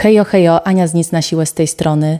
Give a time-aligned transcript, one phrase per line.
[0.00, 2.18] Hejo, hejo, Ania z Nic na siłę z tej strony.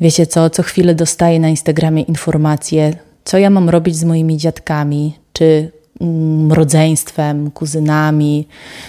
[0.00, 2.92] Wiecie co, co chwilę dostaję na Instagramie informacje,
[3.24, 8.48] co ja mam robić z moimi dziadkami, czy mm, rodzeństwem, kuzynami,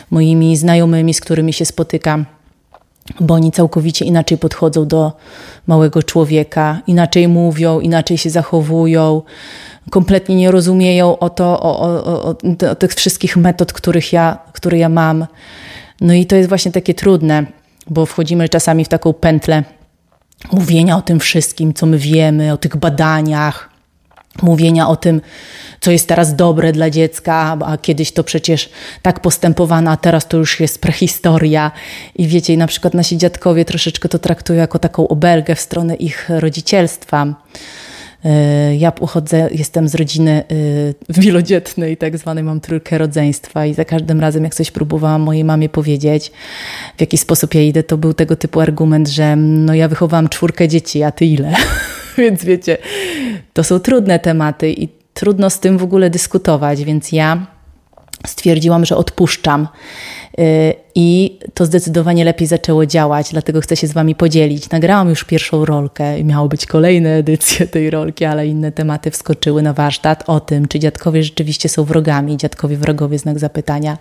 [0.09, 2.25] moimi znajomymi, z którymi się spotykam,
[3.19, 5.11] bo oni całkowicie inaczej podchodzą do
[5.67, 9.21] małego człowieka, inaczej mówią, inaczej się zachowują,
[9.89, 12.35] kompletnie nie rozumieją o to, o, o, o,
[12.71, 15.27] o tych wszystkich metod, których ja, które ja mam.
[16.01, 19.63] No i to jest właśnie takie trudne, bo wchodzimy czasami w taką pętlę
[20.51, 23.69] mówienia o tym wszystkim, co my wiemy, o tych badaniach,
[24.41, 25.21] mówienia o tym,
[25.79, 28.69] co jest teraz dobre dla dziecka, a kiedyś to przecież
[29.01, 31.71] tak postępowano, a teraz to już jest prehistoria.
[32.15, 36.29] I wiecie, na przykład nasi dziadkowie troszeczkę to traktują jako taką obelgę w stronę ich
[36.29, 37.25] rodzicielstwa.
[38.25, 43.85] Y, ja pochodzę, jestem z rodziny y, wielodzietnej, tak zwanej, mam trójkę rodzeństwa i za
[43.85, 46.31] każdym razem, jak coś próbowałam mojej mamie powiedzieć,
[46.97, 50.67] w jaki sposób ja idę, to był tego typu argument, że no ja wychowałam czwórkę
[50.67, 51.53] dzieci, a ty ile?
[52.17, 52.77] Więc wiecie,
[53.53, 57.47] to są trudne tematy i trudno z tym w ogóle dyskutować, więc ja
[58.27, 59.67] stwierdziłam, że odpuszczam.
[60.39, 64.69] Y, I to zdecydowanie lepiej zaczęło działać, dlatego chcę się z Wami podzielić.
[64.69, 69.61] Nagrałam już pierwszą rolkę i miały być kolejne edycje tej rolki, ale inne tematy wskoczyły
[69.61, 73.97] na warsztat o tym, czy dziadkowie rzeczywiście są wrogami, dziadkowie wrogowie, znak zapytania.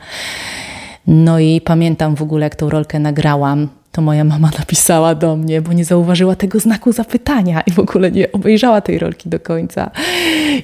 [1.06, 5.62] No i pamiętam w ogóle, jak tą rolkę nagrałam, to moja mama napisała do mnie,
[5.62, 9.90] bo nie zauważyła tego znaku zapytania i w ogóle nie obejrzała tej rolki do końca.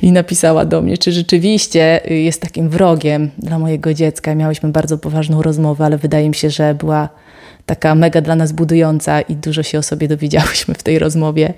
[0.02, 4.34] I napisała do mnie, czy rzeczywiście jest takim wrogiem dla mojego dziecka.
[4.34, 7.08] Miałyśmy bardzo poważną rozmowę, ale wydaje mi się, że była
[7.66, 11.54] taka mega dla nas budująca i dużo się o sobie dowiedziałyśmy w tej rozmowie.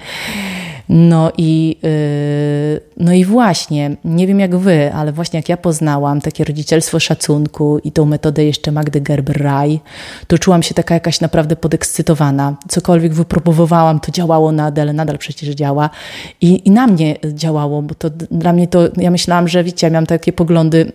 [0.89, 6.20] No i, yy, no i właśnie, nie wiem jak wy, ale właśnie jak ja poznałam
[6.20, 9.78] takie rodzicielstwo szacunku i tą metodę jeszcze Magdy Gerber-Raj,
[10.27, 12.56] to czułam się taka jakaś naprawdę podekscytowana.
[12.69, 15.91] Cokolwiek wypróbowałam, to działało nadal, nadal przecież działa.
[16.41, 19.90] I, I na mnie działało, bo to dla mnie to, ja myślałam, że wiecie, ja
[19.90, 20.92] miałam takie poglądy,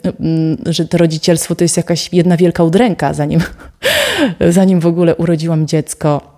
[0.65, 3.39] yy, że to rodzicielstwo to jest jakaś jedna wielka udręka, zanim,
[4.49, 6.32] zanim w ogóle urodziłam dziecko.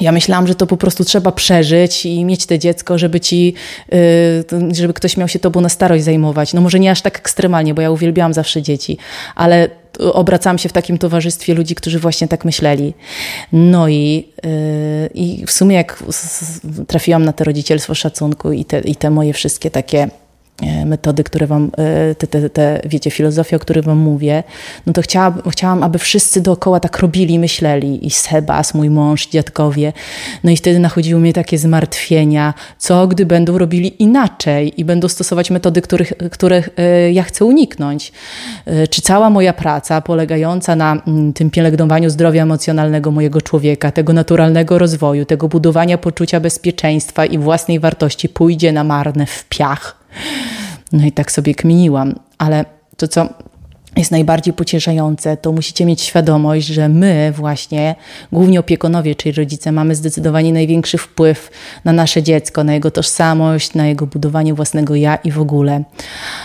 [0.00, 3.54] Ja myślałam, że to po prostu trzeba przeżyć i mieć te dziecko, żeby ci,
[3.94, 6.52] y, żeby ktoś miał się tobą na starość zajmować.
[6.52, 8.98] No może nie aż tak ekstremalnie, bo ja uwielbiałam zawsze dzieci,
[9.34, 9.68] ale
[9.98, 12.94] obracałam się w takim towarzystwie ludzi, którzy właśnie tak myśleli.
[13.52, 16.04] No i, y, i w sumie jak
[16.86, 20.08] trafiłam na to rodzicielstwo szacunku i te, i te moje wszystkie takie
[20.86, 24.42] metody, które wam, e, te, te, te, wiecie, filozofie, o których wam mówię,
[24.86, 28.06] no to chciałam, chciałam, aby wszyscy dookoła tak robili, myśleli.
[28.06, 29.92] I Sebas, mój mąż, dziadkowie.
[30.44, 35.50] No i wtedy nachodziły mnie takie zmartwienia, co gdy będą robili inaczej i będą stosować
[35.50, 38.12] metody, których, których e, ja chcę uniknąć.
[38.90, 44.78] Czy cała moja praca polegająca na mm, tym pielęgnowaniu zdrowia emocjonalnego mojego człowieka, tego naturalnego
[44.78, 49.95] rozwoju, tego budowania poczucia bezpieczeństwa i własnej wartości pójdzie na marne w piach?
[50.92, 52.64] No i tak sobie kminiłam, ale
[52.96, 53.28] to co
[53.96, 57.94] jest najbardziej pocieszające, to musicie mieć świadomość, że my właśnie,
[58.32, 61.50] głównie opiekunowie, czyli rodzice, mamy zdecydowanie największy wpływ
[61.84, 65.84] na nasze dziecko, na jego tożsamość, na jego budowanie własnego ja i w ogóle.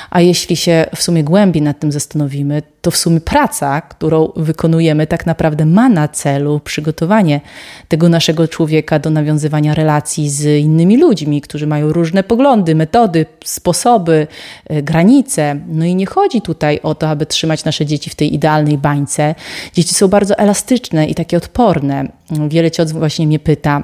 [0.09, 5.07] A jeśli się w sumie głębiej nad tym zastanowimy, to w sumie praca, którą wykonujemy,
[5.07, 7.41] tak naprawdę ma na celu przygotowanie
[7.87, 14.27] tego naszego człowieka do nawiązywania relacji z innymi ludźmi, którzy mają różne poglądy, metody, sposoby,
[14.67, 15.59] e, granice.
[15.67, 19.35] No i nie chodzi tutaj o to, aby trzymać nasze dzieci w tej idealnej bańce.
[19.73, 22.11] Dzieci są bardzo elastyczne i takie odporne.
[22.49, 23.83] Wiele ciot właśnie mnie pyta,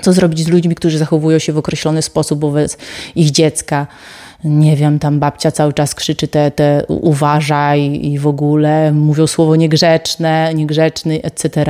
[0.00, 2.78] co zrobić z ludźmi, którzy zachowują się w określony sposób wobec
[3.14, 3.86] ich dziecka
[4.44, 9.56] nie wiem, tam babcia cały czas krzyczy te, te uważaj i w ogóle mówią słowo
[9.56, 11.64] niegrzeczne, niegrzeczny, etc.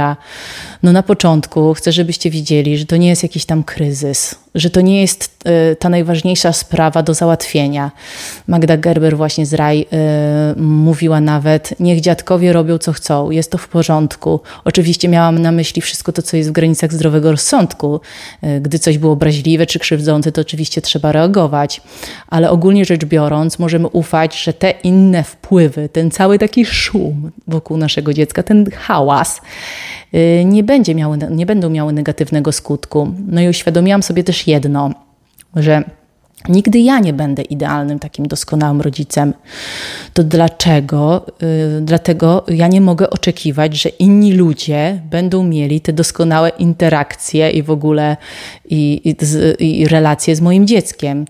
[0.83, 4.81] No na początku chcę, żebyście widzieli, że to nie jest jakiś tam kryzys, że to
[4.81, 7.91] nie jest y, ta najważniejsza sprawa do załatwienia.
[8.49, 9.87] Magda Gerber właśnie z Raj y,
[10.61, 14.41] mówiła nawet, niech dziadkowie robią co chcą, jest to w porządku.
[14.65, 18.01] Oczywiście miałam na myśli wszystko to, co jest w granicach zdrowego rozsądku.
[18.45, 21.81] Y, gdy coś było obraźliwe czy krzywdzące, to oczywiście trzeba reagować,
[22.29, 27.77] ale ogólnie rzecz biorąc możemy ufać, że te inne wpływy, ten cały taki szum wokół
[27.77, 29.41] naszego dziecka, ten hałas,
[30.45, 33.15] nie, będzie miały, nie będą miały negatywnego skutku.
[33.27, 34.91] No i uświadomiłam sobie też jedno,
[35.57, 35.85] że
[36.49, 39.35] Nigdy ja nie będę idealnym, takim doskonałym rodzicem.
[40.13, 41.27] To dlaczego?
[41.41, 47.63] Yy, dlatego ja nie mogę oczekiwać, że inni ludzie będą mieli te doskonałe interakcje i
[47.63, 48.17] w ogóle
[48.71, 49.15] i,
[49.59, 51.25] i, i relacje z moim dzieckiem.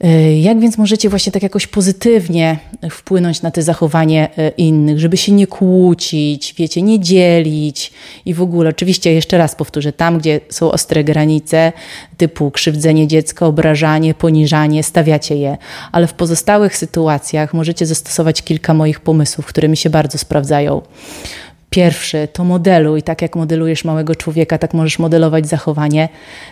[0.00, 2.58] E, jak więc możecie właśnie tak jakoś pozytywnie
[2.90, 7.92] wpłynąć na te zachowanie e, innych, żeby się nie kłócić, wiecie, nie dzielić
[8.24, 11.72] i w ogóle, oczywiście jeszcze raz powtórzę, tam gdzie są ostre granice
[12.16, 15.56] typu krzywdzenie dziecka, obrażanie, poniżanie, stawiacie je,
[15.92, 20.82] ale w pozostałych sytuacjach możecie zastosować kilka moich pomysłów, które mi się bardzo sprawdzają.
[21.74, 26.08] Pierwszy to modeluj, tak jak modelujesz małego człowieka, tak możesz modelować zachowanie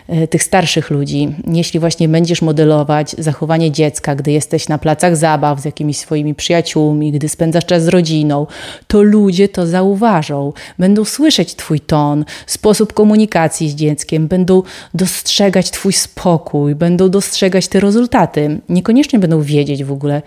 [0.07, 1.35] e, tych starszych ludzi.
[1.47, 7.11] Jeśli właśnie będziesz modelować zachowanie dziecka, gdy jesteś na placach zabaw z jakimiś swoimi przyjaciółmi,
[7.11, 8.47] gdy spędzasz czas z rodziną,
[8.87, 10.53] to ludzie to zauważą.
[10.79, 17.79] Będą słyszeć Twój ton, sposób komunikacji z dzieckiem, będą dostrzegać Twój spokój, będą dostrzegać te
[17.79, 18.59] rezultaty.
[18.69, 20.21] Niekoniecznie będą wiedzieć w ogóle,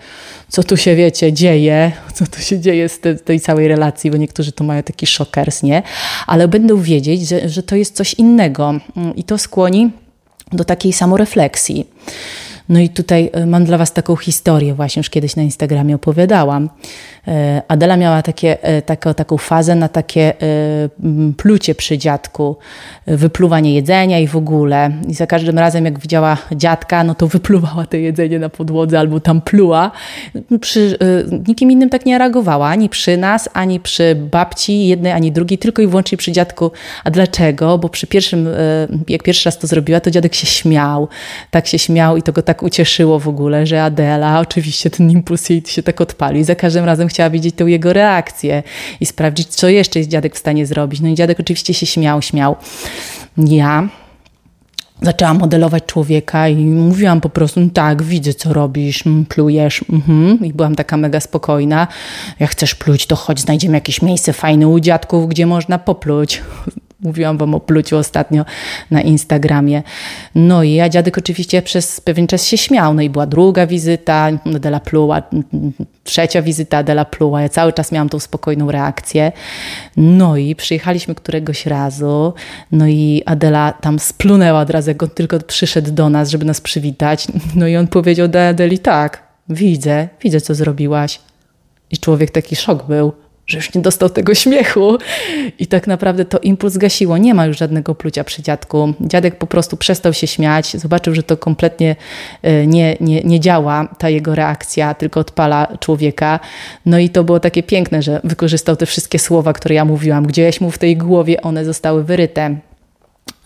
[0.49, 4.17] co tu się, wiecie, dzieje, co tu się dzieje z te, tej całej relacji, bo
[4.17, 5.83] niektórzy to mają taki szokers, nie?
[6.27, 9.91] Ale będą wiedzieć, że, że to jest coś innego mm, i to skłoni
[10.51, 11.87] do takiej samorefleksji.
[12.69, 16.69] No i tutaj e, mam dla Was taką historię, właśnie już kiedyś na Instagramie opowiadałam.
[17.27, 20.33] E, Adela miała takie, e, taką, taką fazę na takie
[21.37, 22.55] plucie przy dziadku,
[23.07, 24.91] wypluwanie jedzenia i w ogóle.
[25.07, 29.19] I za każdym razem, jak widziała dziadka, no to wypluwała to jedzenie na podłodze albo
[29.19, 29.91] tam pluła.
[30.61, 30.97] Przy,
[31.47, 35.81] nikim innym tak nie reagowała, ani przy nas, ani przy babci jednej, ani drugiej, tylko
[35.81, 36.71] i wyłącznie przy dziadku.
[37.03, 37.77] A dlaczego?
[37.77, 38.49] Bo przy pierwszym,
[39.07, 41.07] jak pierwszy raz to zrobiła, to dziadek się śmiał.
[41.51, 45.49] Tak się śmiał i to go tak ucieszyło w ogóle, że Adela, oczywiście ten impuls
[45.49, 46.43] jej się tak odpalił.
[46.43, 48.63] Za każdym razem chciała widzieć tą jego reakcję
[48.99, 51.01] i sprawdzić, co jeszcze jest dziadek w stanie zrobić.
[51.01, 52.55] No i dziadek oczywiście się śmiał, śmiał.
[53.37, 53.87] Ja
[55.01, 60.45] zaczęłam modelować człowieka i mówiłam po prostu, no tak, widzę co robisz, plujesz, mhm.
[60.45, 61.87] i byłam taka mega spokojna.
[62.39, 66.41] Jak chcesz pluć, to chodź, znajdziemy jakieś miejsce fajne u dziadków, gdzie można popluć.
[67.01, 68.45] Mówiłam wam o pluciu ostatnio
[68.91, 69.83] na Instagramie.
[70.35, 72.93] No i ja dziadek oczywiście przez pewien czas się śmiał.
[72.93, 75.21] No i była druga wizyta, Adela pluła,
[76.03, 77.41] trzecia wizyta, Adela pluła.
[77.41, 79.31] Ja cały czas miałam tą spokojną reakcję.
[79.97, 82.33] No i przyjechaliśmy któregoś razu,
[82.71, 86.61] no i Adela tam splunęła od razu, jak on tylko przyszedł do nas, żeby nas
[86.61, 87.27] przywitać.
[87.55, 91.19] No i on powiedział do Adeli, tak, widzę, widzę co zrobiłaś.
[91.91, 93.13] I człowiek taki szok był
[93.47, 94.97] że już nie dostał tego śmiechu.
[95.59, 97.17] I tak naprawdę to impuls gasiło.
[97.17, 98.93] Nie ma już żadnego plucia przy dziadku.
[99.01, 101.95] Dziadek po prostu przestał się śmiać, zobaczył, że to kompletnie
[102.41, 106.39] e, nie, nie, nie działa, ta jego reakcja, tylko odpala człowieka.
[106.85, 110.27] No i to było takie piękne, że wykorzystał te wszystkie słowa, które ja mówiłam.
[110.27, 112.57] Gdzieś mu w tej głowie one zostały wyryte.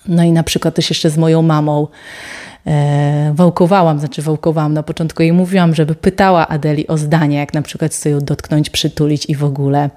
[0.07, 1.87] No i na przykład też jeszcze z moją mamą
[2.67, 7.61] e, wałkowałam, znaczy wałkowałam na początku i mówiłam, żeby pytała Adeli o zdanie, jak na
[7.61, 9.89] przykład chce ją dotknąć, przytulić i w ogóle.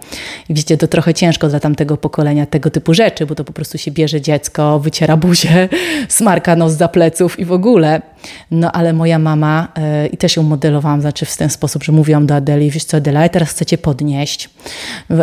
[0.49, 3.78] I wiecie, to trochę ciężko dla tamtego pokolenia tego typu rzeczy, bo to po prostu
[3.78, 5.69] się bierze dziecko, wyciera buzię,
[6.08, 8.13] smarka nos za pleców i w ogóle.
[8.50, 12.26] No ale moja mama, e, i też ją modelowałam, znaczy w ten sposób, że mówiłam
[12.26, 14.50] do Adeli, wiesz co Adela, ja teraz chcę cię podnieść.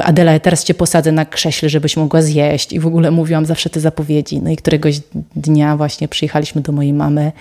[0.03, 2.73] Adela, ja teraz cię posadzę na krześle, żebyś mogła zjeść.
[2.73, 4.41] I w ogóle mówiłam zawsze te zapowiedzi.
[4.41, 4.99] No i któregoś
[5.35, 7.31] dnia właśnie przyjechaliśmy do mojej mamy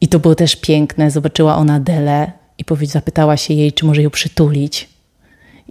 [0.00, 1.10] i to było też piękne.
[1.10, 4.88] Zobaczyła ona Adelę i zapytała się jej, czy może ją przytulić.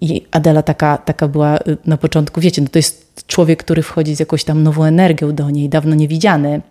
[0.02, 4.16] I Adela taka, taka była y, na początku, wiecie, no to jest człowiek, który wchodzi
[4.16, 6.62] z jakąś tam nową energią do niej, dawno niewidziany.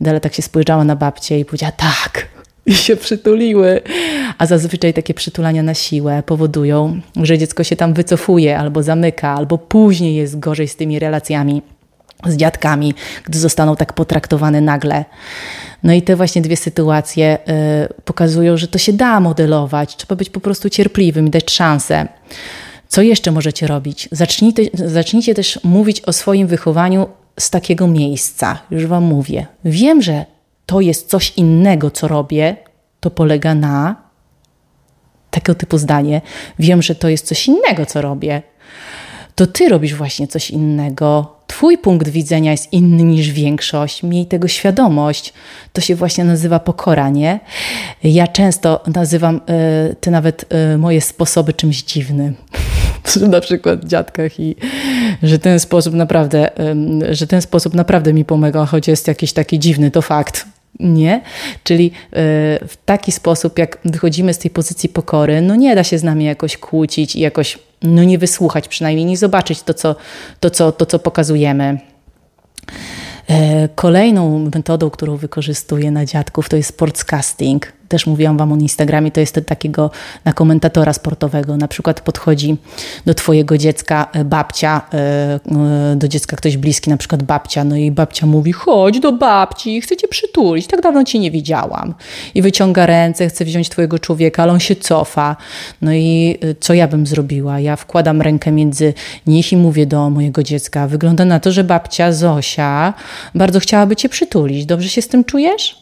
[0.00, 2.28] Adela tak się spojrzała na babcię i powiedziała tak.
[2.66, 3.80] I się przytuliły.
[4.38, 9.58] A zazwyczaj takie przytulania na siłę powodują, że dziecko się tam wycofuje, albo zamyka, albo
[9.58, 11.62] później jest gorzej z tymi relacjami
[12.26, 12.94] z dziadkami,
[13.24, 15.04] gdy zostaną tak potraktowane nagle.
[15.82, 17.38] No i te właśnie dwie sytuacje
[17.90, 19.96] y, pokazują, że to się da modelować.
[19.96, 22.08] Trzeba być po prostu cierpliwym i dać szansę.
[22.88, 24.08] Co jeszcze możecie robić?
[24.12, 27.06] Zacznijcie, zacznijcie też mówić o swoim wychowaniu
[27.40, 28.58] z takiego miejsca.
[28.70, 29.46] Już Wam mówię.
[29.64, 30.24] Wiem, że
[30.66, 32.56] to jest coś innego, co robię.
[33.00, 33.96] To polega na
[35.30, 36.20] takiego typu zdanie.
[36.58, 38.42] Wiem, że to jest coś innego, co robię.
[39.34, 44.48] To Ty robisz właśnie coś innego Twój punkt widzenia jest inny niż większość, miej tego
[44.48, 45.32] świadomość.
[45.72, 47.40] To się właśnie nazywa pokora, nie?
[48.04, 49.36] Ja często nazywam
[49.90, 52.34] y, te nawet y, moje sposoby czymś dziwnym.
[53.28, 54.56] na przykład dziadkach i
[55.22, 56.50] że ten sposób naprawdę,
[57.10, 60.46] że ten sposób naprawdę mi pomaga, choć jest jakiś taki dziwny, to fakt.
[60.80, 61.20] Nie?
[61.64, 61.90] Czyli y,
[62.68, 66.24] w taki sposób, jak wychodzimy z tej pozycji pokory, no nie da się z nami
[66.24, 69.96] jakoś kłócić i jakoś no nie wysłuchać przynajmniej, nie zobaczyć to, co,
[70.40, 71.78] to, co, to, co pokazujemy.
[73.30, 77.72] E, kolejną metodą, którą wykorzystuję na dziadków, to jest sportscasting.
[77.88, 79.90] Też mówiłam Wam o Instagramie, to jest takiego
[80.24, 81.56] na komentatora sportowego.
[81.56, 82.56] Na przykład podchodzi
[83.06, 84.96] do Twojego dziecka e, babcia, e,
[85.92, 89.80] e, do dziecka ktoś bliski, na przykład babcia, no i babcia mówi: chodź do babci,
[89.80, 91.94] chcę Cię przytulić, tak dawno Cię nie widziałam.
[92.34, 95.36] I wyciąga ręce, chce wziąć Twojego człowieka, ale on się cofa.
[95.82, 97.60] No i co ja bym zrobiła?
[97.60, 98.94] Ja wkładam rękę między
[99.26, 102.94] nich i mówię do mojego dziecka: wygląda na to, że babcia Zosia
[103.34, 104.66] bardzo chciałaby Cię przytulić.
[104.66, 105.77] Dobrze się z tym czujesz?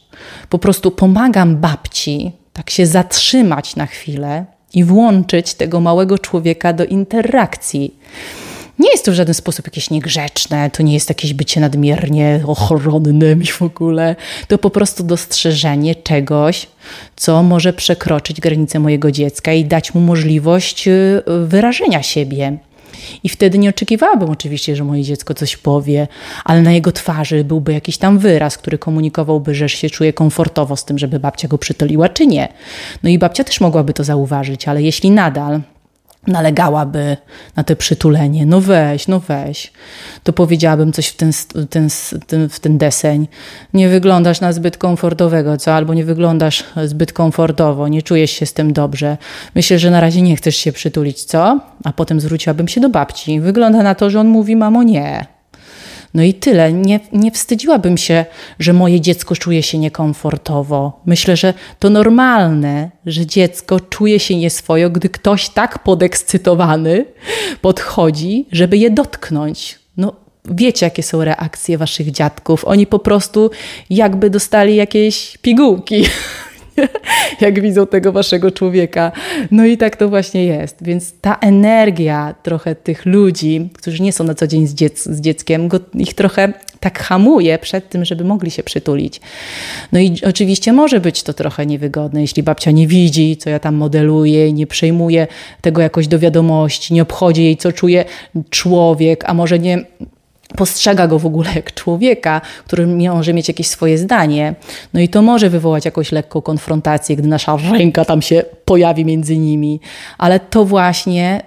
[0.49, 4.45] Po prostu pomagam babci tak się zatrzymać na chwilę
[4.75, 7.95] i włączyć tego małego człowieka do interakcji.
[8.79, 13.43] Nie jest to w żaden sposób jakieś niegrzeczne, to nie jest jakieś bycie nadmiernie ochronnym
[13.43, 14.17] i w ogóle.
[14.49, 16.67] To po prostu dostrzeżenie czegoś,
[17.17, 22.59] co może przekroczyć granice mojego dziecka i dać mu możliwość y, wyrażenia siebie.
[23.25, 26.09] I wtedy nie oczekiwałabym oczywiście, że moje dziecko coś powie,
[26.45, 30.85] ale na jego twarzy byłby jakiś tam wyraz, który komunikowałby, że się czuje komfortowo z
[30.85, 32.49] tym, żeby babcia go przytuliła, czy nie.
[33.03, 35.61] No i babcia też mogłaby to zauważyć, ale jeśli nadal
[36.27, 37.17] nalegałaby
[37.57, 39.73] na to przytulenie, no weź, no weź,
[40.23, 41.33] to powiedziałabym coś w ten,
[41.71, 41.89] ten,
[42.27, 43.29] ten, w ten deseń.
[43.75, 45.75] Nie wyglądasz na zbyt komfortowego, co?
[45.75, 49.17] Albo nie wyglądasz zbyt komfortowo, nie czujesz się z tym dobrze.
[49.55, 51.61] Myślę, że na razie nie chcesz się przytulić, co?
[51.85, 53.41] A potem zwróciłabym się do babci.
[53.41, 55.36] Wygląda na to, że on mówi, mamo, nie.
[56.15, 56.73] No i tyle.
[56.73, 58.25] Nie, nie wstydziłabym się,
[58.59, 61.01] że moje dziecko czuje się niekomfortowo.
[61.07, 67.05] Myślę, że to normalne, że dziecko czuje się nieswojo, gdy ktoś tak podekscytowany
[67.61, 69.79] podchodzi, żeby je dotknąć.
[69.97, 70.13] No,
[70.45, 72.65] wiecie, jakie są reakcje waszych dziadków.
[72.65, 73.51] Oni po prostu
[73.91, 76.05] jakby dostali jakieś pigułki.
[77.41, 79.13] jak widzą tego waszego człowieka.
[79.51, 80.77] No i tak to właśnie jest.
[80.83, 85.21] Więc ta energia trochę tych ludzi, którzy nie są na co dzień z, dziec z
[85.21, 89.21] dzieckiem, go, ich trochę tak hamuje przed tym, żeby mogli się przytulić.
[89.93, 93.75] No i oczywiście może być to trochę niewygodne, jeśli babcia nie widzi, co ja tam
[93.75, 95.27] modeluję, nie przejmuje
[95.61, 98.05] tego jakoś do wiadomości, nie obchodzi jej, co czuje
[98.51, 99.85] człowiek, a może nie
[100.57, 104.55] postrzega go w ogóle jak człowieka, który może mieć jakieś swoje zdanie.
[104.95, 109.37] No i to może wywołać jakąś lekką konfrontację, gdy nasza ręka tam się pojawi między
[109.37, 109.81] nimi.
[110.19, 111.43] Ale to właśnie,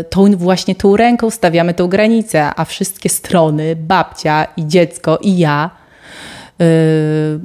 [0.00, 5.38] y, tą właśnie tą ręką stawiamy tą granicę, a wszystkie strony, babcia i dziecko i
[5.38, 5.79] ja,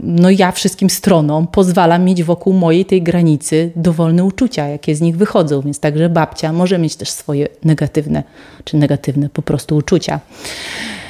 [0.04, 5.18] no ja wszystkim stronom pozwalam mieć wokół mojej tej granicy dowolne uczucia, jakie z nich
[5.18, 5.62] wychodzą.
[5.62, 8.24] Więc także babcia może mieć też swoje negatywne,
[8.64, 10.20] czy negatywne po prostu uczucia.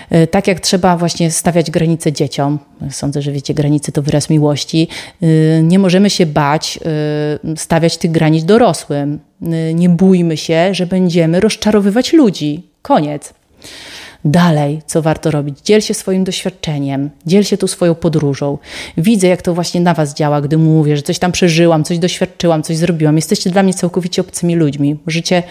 [0.09, 2.59] E, tak jak trzeba właśnie stawiać granice dzieciom,
[2.89, 4.87] sądzę, że wiecie, granice to wyraz miłości,
[5.21, 5.27] e,
[5.63, 6.79] nie możemy się bać
[7.45, 9.19] e, stawiać tych granic dorosłym.
[9.73, 12.63] Nie bójmy się, że będziemy rozczarowywać ludzi.
[12.81, 13.33] Koniec
[14.25, 15.59] dalej, co warto robić.
[15.63, 18.57] Dziel się swoim doświadczeniem, dziel się tu swoją podróżą.
[18.97, 22.63] Widzę, jak to właśnie na Was działa, gdy mówię, że coś tam przeżyłam, coś doświadczyłam,
[22.63, 23.15] coś zrobiłam.
[23.15, 24.99] Jesteście dla mnie całkowicie obcymi ludźmi.
[25.07, 25.43] Życie,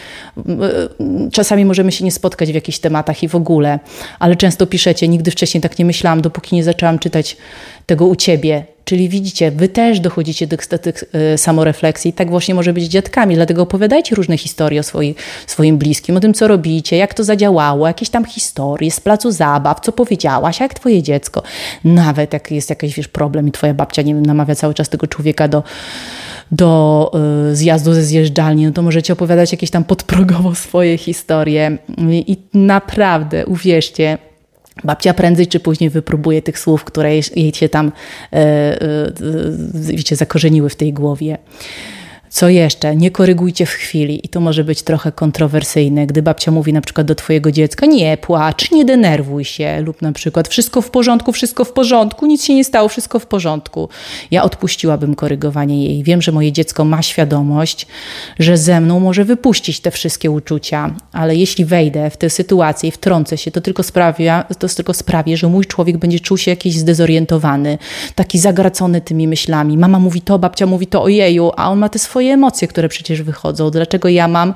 [1.33, 3.79] czasami możemy się nie spotkać w jakichś tematach i w ogóle,
[4.19, 7.37] ale często piszecie, nigdy wcześniej tak nie myślałam, dopóki nie zaczęłam czytać
[7.87, 8.74] tego u Ciebie.
[8.85, 12.13] Czyli widzicie, wy też dochodzicie do tych e, samorefleksji.
[12.13, 15.15] Tak właśnie może być dziadkami, dlatego opowiadajcie różne historie o swoi,
[15.47, 19.81] swoim bliskim, o tym, co robicie, jak to zadziałało, jakieś tam historie z placu zabaw,
[19.81, 21.43] co powiedziałaś, jak twoje dziecko.
[21.85, 25.07] Nawet jak jest jakiś wiesz, problem i twoja babcia, nie wiem, namawia cały czas tego
[25.07, 25.63] człowieka do
[26.53, 27.11] do
[27.51, 31.79] y, zjazdu ze zjeżdżalni, no to możecie opowiadać jakieś tam podprogowo swoje historie.
[32.11, 34.19] I, i naprawdę, uwierzcie,
[34.85, 37.93] Babcia prędzej czy później wypróbuje tych słów, które jej się tam,
[38.33, 39.13] e, e,
[39.75, 41.39] wiecie, zakorzeniły w tej głowie.
[42.35, 42.97] Co jeszcze?
[42.97, 47.07] Nie korygujcie w chwili i to może być trochę kontrowersyjne, gdy babcia mówi na przykład
[47.07, 51.65] do twojego dziecka nie płacz, nie denerwuj się lub na przykład wszystko w porządku, wszystko
[51.65, 53.89] w porządku, nic się nie stało, wszystko w porządku.
[54.31, 56.03] Ja odpuściłabym korygowanie jej.
[56.03, 57.87] Wiem, że moje dziecko ma świadomość,
[58.39, 62.93] że ze mną może wypuścić te wszystkie uczucia, ale jeśli wejdę w tę sytuację i
[62.93, 66.79] wtrącę się, to tylko sprawia, to tylko sprawię, że mój człowiek będzie czuł się jakiś
[66.79, 67.79] zdezorientowany,
[68.15, 69.79] taki zagracony tymi myślami.
[69.79, 72.89] Mama mówi to, babcia mówi to, ojeju, a on ma te swoje swoje emocje, które
[72.89, 73.71] przecież wychodzą.
[73.71, 74.53] Dlaczego ja mam y,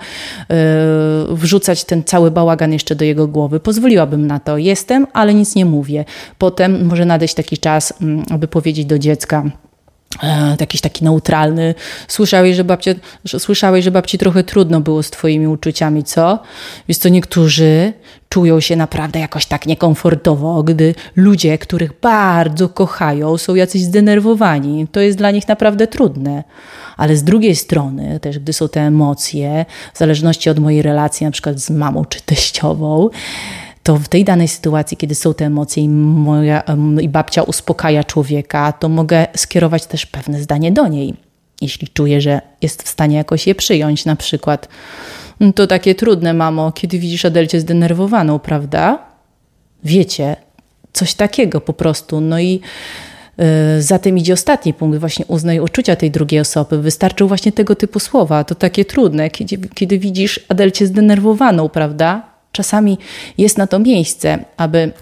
[1.34, 3.60] wrzucać ten cały bałagan jeszcze do jego głowy?
[3.60, 4.58] Pozwoliłabym na to.
[4.58, 6.04] Jestem, ale nic nie mówię.
[6.38, 9.44] Potem może nadejść taki czas, mm, aby powiedzieć do dziecka,
[10.22, 11.75] e, jakiś taki neutralny.
[12.08, 12.94] Słyszałeś, że, babcia,
[13.25, 16.38] że, słyszałeś, że babci trochę trudno było z twoimi uczuciami, co?
[16.88, 17.92] Więc to niektórzy
[18.28, 24.87] czują się naprawdę jakoś tak niekomfortowo, gdy ludzie, których bardzo kochają, są jacyś zdenerwowani.
[24.92, 26.44] To jest dla nich naprawdę trudne
[26.99, 31.31] ale z drugiej strony, też gdy są te emocje, w zależności od mojej relacji, na
[31.31, 33.09] przykład z mamą czy teściową,
[33.83, 36.62] to w tej danej sytuacji, kiedy są te emocje i, moja,
[37.00, 41.14] i babcia uspokaja człowieka, to mogę skierować też pewne zdanie do niej.
[41.61, 44.05] jeśli czuje, że jest w stanie jakoś je przyjąć.
[44.05, 44.69] Na przykład,
[45.40, 48.99] no to takie trudne, mamo, kiedy widzisz Adelcie zdenerwowaną, prawda?
[49.85, 50.37] Wiecie,
[50.93, 52.21] coś takiego po prostu.
[52.21, 52.61] No i
[53.78, 56.83] za tym idzie ostatni punkt, właśnie uznaj uczucia tej drugiej osoby.
[56.83, 58.45] Wystarczą właśnie tego typu słowa.
[58.45, 62.23] To takie trudne, kiedy, kiedy widzisz Adelcie zdenerwowaną, prawda?
[62.52, 62.99] Czasami
[63.38, 64.92] jest na to miejsce, aby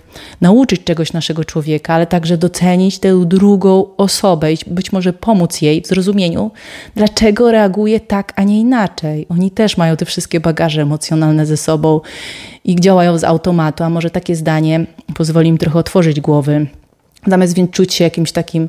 [0.40, 5.82] nauczyć czegoś naszego człowieka, ale także docenić tę drugą osobę i być może pomóc jej
[5.82, 6.50] w zrozumieniu,
[6.94, 9.26] dlaczego reaguje tak, a nie inaczej.
[9.28, 12.00] Oni też mają te wszystkie bagaże emocjonalne ze sobą
[12.64, 16.66] i działają z automatu, a może takie zdanie pozwoli im trochę otworzyć głowy,
[17.26, 18.68] zamiast więc czuć się jakimś takim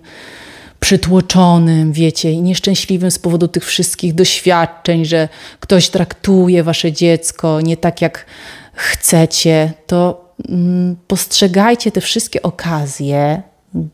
[0.80, 7.78] przytłoczonym, wiecie, i nieszczęśliwym z powodu tych wszystkich doświadczeń, że ktoś traktuje wasze dziecko nie
[7.78, 8.26] tak, jak
[8.74, 13.42] chcecie, to mm, postrzegajcie te wszystkie okazje,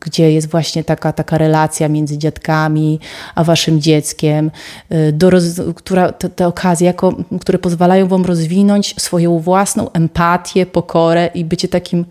[0.00, 3.00] gdzie jest właśnie taka, taka relacja między dziadkami
[3.34, 4.50] a waszym dzieckiem,
[4.92, 5.44] y, do roz,
[5.74, 11.68] która, te, te okazje, jako, które pozwalają wam rozwinąć swoją własną empatię, pokorę i bycie
[11.68, 12.04] takim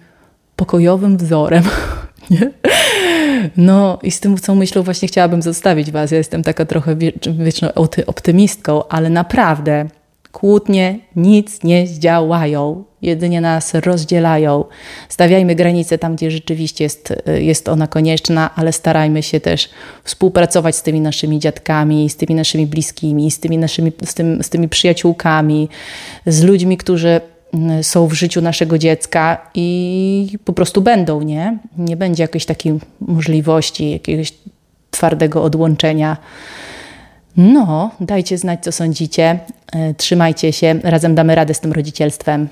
[0.56, 1.64] pokojowym wzorem.
[2.32, 2.52] Nie?
[3.58, 6.12] No i z tym całą myślą właśnie chciałabym zostawić was.
[6.12, 7.70] Ja jestem taka trochę wieczną
[8.06, 9.88] optymistką, ale naprawdę
[10.34, 14.66] Kłótnie nic nie zdziałają, jedynie nas rozdzielają.
[15.10, 19.70] Stawiajmy granice tam, gdzie rzeczywiście jest, jest ona konieczna, ale starajmy się też
[20.04, 24.50] współpracować z tymi naszymi dziadkami, z tymi naszymi bliskimi, z tymi naszymi z, tym, z
[24.50, 25.70] tymi przyjaciółkami,
[26.26, 27.22] z ludźmi, którzy
[27.82, 31.58] są w życiu naszego dziecka i po prostu będą, nie?
[31.78, 34.34] Nie będzie jakiejś takiej możliwości, jakiegoś
[34.92, 36.18] twardego odłączenia.
[37.38, 39.40] No, dajcie znać, co sądzicie.
[39.74, 42.48] E, trzymajcie się, razem damy radę z tym rodzicielstwem.